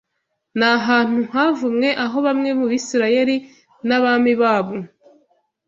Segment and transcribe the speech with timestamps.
[0.57, 3.35] Ni ahantu havumwe, aho bamwe mu Bisrayeli,
[3.87, 4.75] n’abami babo,